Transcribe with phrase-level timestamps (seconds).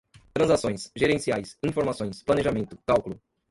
[0.33, 3.21] transações, gerenciais, informações, planejamento, cálculo